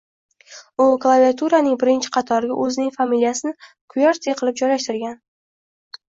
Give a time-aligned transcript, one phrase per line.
[0.83, 3.53] U klaviaturaning birinchi qatoriga o’zining familiyasini
[3.95, 5.13] qwerty qilib joylashtirgan